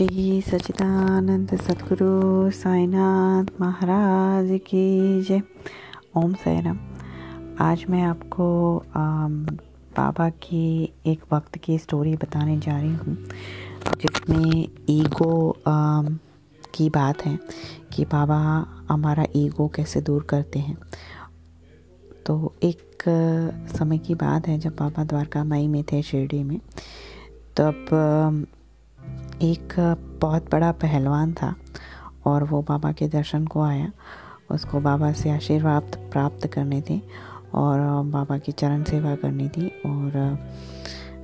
[0.00, 5.40] श्री सचिदानंद सदगुरु साईनाथ महाराज की जय।
[6.16, 6.78] ओम साईराम।
[7.60, 8.46] आज मैं आपको
[8.96, 13.16] बाबा की एक वक्त की स्टोरी बताने जा रही हूँ,
[14.00, 15.56] जिसमें ईगो
[16.74, 17.38] की बात है
[17.92, 18.38] कि बाबा
[18.88, 20.76] हमारा ईगो कैसे दूर करते हैं।
[22.26, 23.04] तो एक,
[23.78, 26.58] समय की बात है, जब बाबा द्वारका माई में थे, शिरडी में,
[27.56, 28.46] तब
[29.42, 29.74] एक
[30.20, 31.54] बहुत बड़ा पहलवान था
[32.26, 33.90] और वो बाबा के दर्शन को आया।
[34.50, 37.00] उसको बाबा से आशीर्वाद प्राप्त करने थे
[37.54, 40.12] और बाबा की चरण सेवा करनी थी और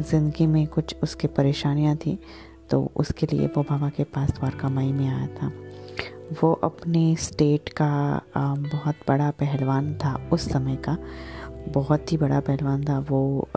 [0.00, 2.18] ज़िंदगी में कुछ उसके परेशानियाँ थी
[2.70, 5.52] तो उसके लिए वो बाबा के पास द्वारका माई में आया था।
[6.42, 10.96] वो अपने स्टेट का बहुत बड़ा पहलवान था उस समय का।
[11.68, 13.48] बहुत ही बड़ा पहलवान था। वो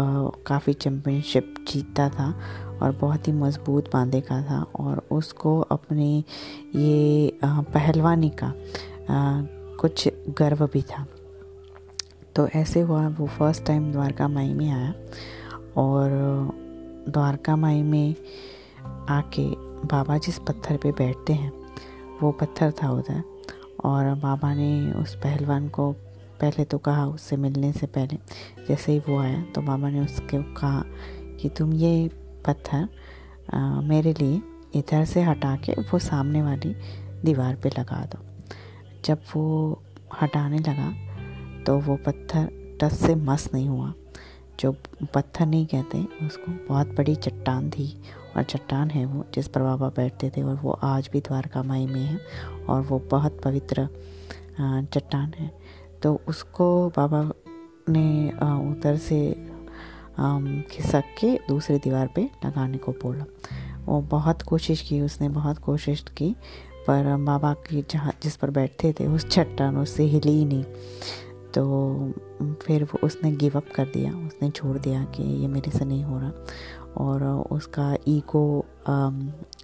[0.47, 2.33] काफ़ी चैम्पियनशिप जीतता था।
[2.84, 6.08] और बहुत ही मज़बूत बांधे का था और उसको अपने
[6.76, 8.53] ये पहलवानी का
[9.80, 11.06] कुछ गर्व भी था।
[12.36, 14.94] तो ऐसे हुआ, वो फ़र्स्ट टाइम द्वारका माई में आया
[15.78, 16.09] और
[17.09, 18.16] द्वारका माई में
[19.09, 19.45] आके
[19.86, 21.52] बाबा जिस पत्थर पे बैठते हैं,
[22.22, 23.22] वो पत्थर था उधर
[23.86, 25.92] और बाबा ने उस पहलवान को
[26.42, 28.18] पहले तो कहा, उससे मिलने से पहले
[28.68, 30.84] जैसे ही वो आया तो बाबा ने उसके कहा
[31.42, 32.09] कि तुम ये
[32.47, 32.88] पत्थर
[33.83, 34.41] मेरे लिए
[34.75, 36.75] इधर से हटा के वो सामने वाली
[37.23, 38.19] दीवार पे लगा दो।
[39.05, 39.81] जब वो
[40.22, 40.91] हटाने लगा
[41.63, 42.50] तो वो पत्थर
[42.81, 43.94] टस से मस नहीं हुआ।
[44.59, 44.72] जो
[45.13, 47.88] पत्थर नहीं कहते, उसको बहुत बड़ी चट्टान थी
[48.38, 51.85] और चट्टान है वो जिस पर बाबा बैठते थे और वो आज भी द्वारका माई
[51.85, 52.19] में है
[52.69, 53.88] और वो बहुत पवित्र
[54.59, 55.52] चट्टान है।
[56.03, 57.22] तो उसको बाबा
[57.89, 58.30] ने
[58.72, 59.19] उधर से
[60.72, 63.25] खिसक के दूसरी दीवार पे लगाने को बोला।
[63.85, 66.35] वो बहुत कोशिश की, उसने बहुत कोशिश की,
[66.88, 70.63] पर बाबा की जहाँ, जिस पर बैठते थे, उस चट्टान उससे हिली ही नहीं।
[71.53, 71.96] तो
[72.66, 76.03] फिर वो उसने गिव अप कर दिया। उसने छोड़ दिया कि ये मेरे से नहीं
[76.03, 76.31] हो रहा।
[76.97, 78.66] और उसका ईगो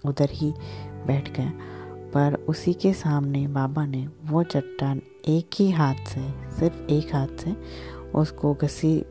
[0.06, 0.54] उधर ही
[1.08, 1.54] बैठ गया।
[2.14, 7.28] पर उसी के सामने बाबा ने वो चट्टान एक ही हाथ से, सिर्फ़ एक हाथ
[7.28, 7.56] से,
[8.16, 9.06] उसको घसी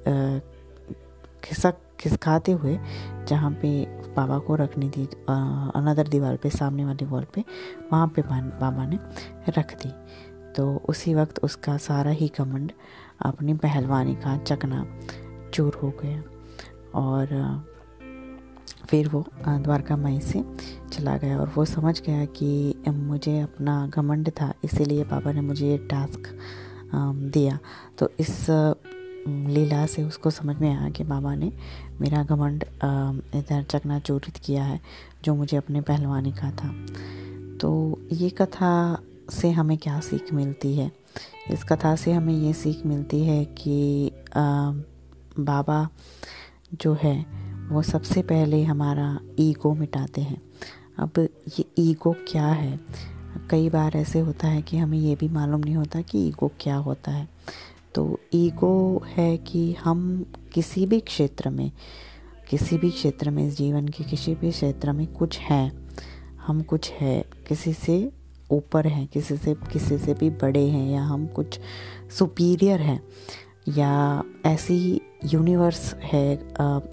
[1.45, 2.79] खिसक खिसकाते हुए
[3.29, 3.71] जहाँ पे
[4.17, 7.45] बाबा को रखनी दी अनदर दीवार पे, सामने वाली वॉल पे,
[7.93, 8.99] वहाँ पे बाबा ने
[9.49, 9.93] रख दी।
[10.57, 12.73] तो उसी वक्त उसका सारा ही कमंड
[13.23, 14.85] अपनी पहलवानी का चकना
[15.55, 16.23] चूर हो गया
[16.95, 17.65] और
[18.89, 20.43] फिर वो द्वारका माई से
[20.93, 25.67] चला गया और वो समझ गया कि मुझे अपना घमंड था, इसीलिए बाबा ने मुझे
[25.67, 26.29] ये टास्क
[26.95, 27.59] दिया।
[27.99, 28.47] तो इस
[29.27, 31.53] लीला से उसको समझ में आया कि बाबा ने
[32.01, 32.65] मेरा घमंड
[33.35, 34.81] इधर चकना चोरित किया है
[35.25, 36.73] जो मुझे अपने पहलवानी का था।
[37.61, 38.99] तो ये कथा
[39.31, 40.91] से हमें क्या सीख मिलती है?
[41.51, 44.73] इस कथा से हमें ये सीख मिलती है कि आ,
[45.41, 45.89] बाबा
[46.75, 47.27] जो है
[47.69, 50.43] वो सबसे पहले हमारा ईगो मिटाते हैं।
[50.99, 52.81] अब ये ईगो क्या है?
[53.51, 56.77] कई बार ऐसे होता है कि हमें ये भी मालूम नहीं होता कि ईगो क्या
[56.77, 57.29] होता है।
[57.99, 60.01] तो ईगो है कि हम
[60.55, 61.71] किसी भी क्षेत्र में,
[62.51, 65.89] किसी भी क्षेत्र में इस जीवन के, किसी भी क्षेत्र में कुछ हैं,
[66.47, 67.97] हम कुछ है, किसी से
[68.51, 71.59] ऊपर हैं, किसी से किसी से भी बड़े हैं या हम कुछ
[72.19, 73.01] सुपीरियर हैं,
[73.69, 76.37] या ऐसी यूनिवर्स है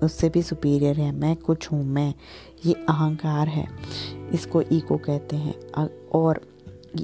[0.04, 2.14] उससे भी सुपीरियर है, मैं कुछ हूँ, मैं,
[2.66, 3.68] ये अहंकार है,
[4.34, 5.56] इसको ईगो कहते हैं।
[6.14, 6.42] और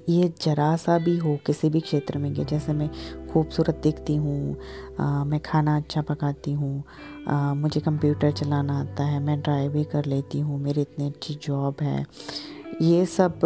[0.10, 2.90] ये जरा सा भी हो किसी भी क्षेत्र में कि जैसे मैं
[3.28, 4.58] खूबसूरत दिखती हूँ
[5.28, 6.84] मैं खाना अच्छा पकाती हूँ
[7.58, 11.82] मुझे कंप्यूटर चलाना आता है, मैं ड्राइव भी कर लेती हूँ, मेरी इतनी अच्छी जॉब
[11.82, 12.06] है।
[12.82, 13.40] ये सब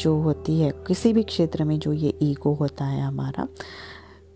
[0.00, 3.46] जो होती है, किसी भी क्षेत्र में जो ये ईगो होता है हमारा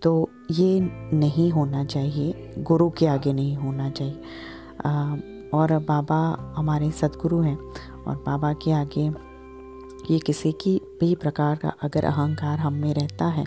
[0.03, 0.81] तो ये
[1.15, 6.19] नहीं होना चाहिए, गुरु के आगे नहीं होना चाहिए। और बाबा
[6.57, 9.09] हमारे सदगुरु हैं और बाबा के आगे
[10.11, 13.45] ये किसी की भी प्रकार का अगर अहंकार हम में रहता है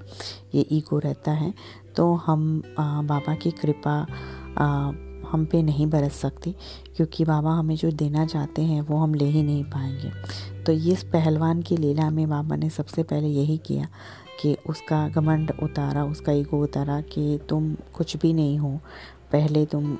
[0.55, 1.53] ये ईगो रहता है
[1.95, 4.07] तो हम आ, बाबा की कृपा
[5.31, 6.55] हम पे नहीं बरस सकती
[6.95, 10.11] क्योंकि बाबा हमें जो देना चाहते हैं वो हम ले ही नहीं पाएँगे।
[10.63, 13.87] तो इस पहलवान की लीला में बाबा ने सबसे पहले यही किया
[14.41, 18.79] कि उसका घमंड उतारा उसका ईगो उतारा कि तुम कुछ भी नहीं हो
[19.31, 19.91] पहले तुम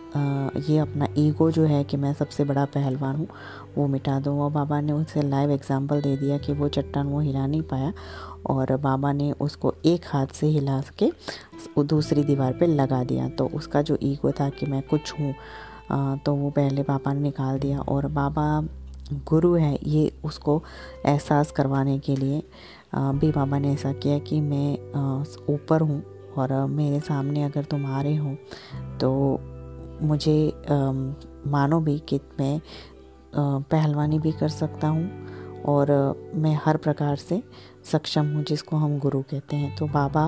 [0.68, 3.28] ये अपना ईगो जो है कि मैं सबसे बड़ा पहलवान हूँ,
[3.78, 7.20] वो मिटा दो। और बाबा ने उसे लाइव एग्जांपल दे दिया कि वो चट्टान वो
[7.20, 7.94] हिला नहीं पाया
[8.48, 11.12] और बाबा ने उसको एक हाथ से हिला के
[11.80, 15.34] दूसरी दीवार पे लगा दिया। तो उसका जो ईगो था कि मैं कुछ हूँ
[16.18, 18.62] तो वो पहले पापा ने निकाल दिया। और बाबा
[19.26, 20.62] गुरु है, ये उसको
[21.06, 22.44] एहसास करवाने के लिए
[22.96, 24.74] भी बाबा ने ऐसा किया कि मैं
[25.50, 26.04] ऊपर हूँ
[26.38, 28.36] और मेरे सामने अगर तुम आ रहे हो
[29.02, 29.40] तो
[30.02, 30.54] मुझे
[31.48, 32.60] मानो भी कि मैं
[33.72, 35.10] पहलवानी भी कर सकता हूँ
[35.66, 35.92] और
[36.36, 37.42] मैं हर प्रकार से
[37.92, 40.26] सक्षम हूँ जिसको हम गुरु कहते हैं। तो बाबा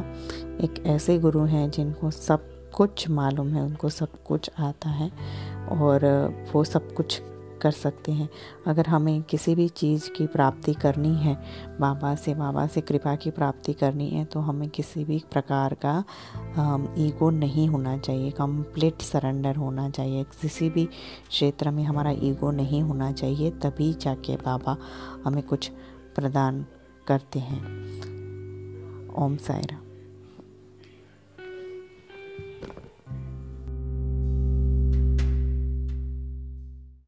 [0.61, 5.11] एक ऐसे गुरु हैं जिनको सब कुछ मालूम है, उनको सब कुछ आता है
[5.71, 6.05] और
[6.53, 7.21] वो सब कुछ
[7.61, 8.29] कर सकते हैं।
[8.67, 11.35] अगर हमें किसी भी चीज़ की प्राप्ति करनी है,
[11.79, 15.97] बाबा से बाबा से कृपा की प्राप्ति करनी है तो हमें किसी भी प्रकार का
[16.97, 20.85] ईगो नहीं होना चाहिए, कंप्लीट सरेंडर होना चाहिए। किसी भी
[21.29, 24.77] क्षेत्र में हमारा ईगो नहीं होना चाहिए, तभी जाके बाबा
[25.25, 25.71] हमें कुछ
[26.15, 26.65] प्रदान
[27.07, 27.61] करते हैं।
[29.17, 29.77] ओम सायरा